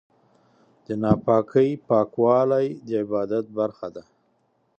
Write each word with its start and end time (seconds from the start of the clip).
د 0.85 0.87
ناپاکۍ 1.01 1.69
پاکوالی 1.87 2.67
د 2.87 2.87
عبادت 3.03 3.45
برخه 3.57 3.87
ده. 3.95 4.03